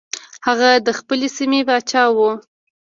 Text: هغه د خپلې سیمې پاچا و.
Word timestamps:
هغه 0.47 0.69
د 0.87 0.89
خپلې 0.99 1.27
سیمې 1.37 1.61
پاچا 1.67 2.03
و. 2.15 2.17